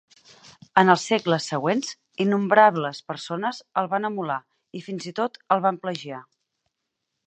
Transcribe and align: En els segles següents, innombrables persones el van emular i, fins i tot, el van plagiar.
En 0.81 0.93
els 0.93 1.03
segles 1.11 1.49
següents, 1.51 1.91
innombrables 2.25 3.03
persones 3.13 3.63
el 3.83 3.93
van 3.95 4.13
emular 4.13 4.41
i, 4.81 4.85
fins 4.91 5.11
i 5.15 5.19
tot, 5.23 5.43
el 5.57 5.67
van 5.69 5.83
plagiar. 5.87 6.29